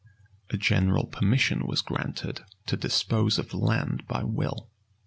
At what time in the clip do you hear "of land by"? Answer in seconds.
3.37-4.23